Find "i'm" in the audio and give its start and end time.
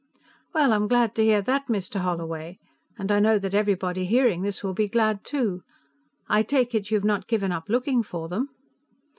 0.73-0.87